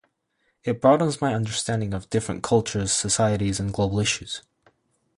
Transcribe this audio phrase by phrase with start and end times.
[0.63, 4.41] It broadens my understanding of different cultures, societies, and global issues.